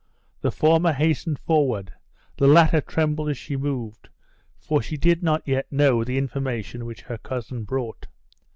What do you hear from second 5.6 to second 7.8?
know the information which her cousin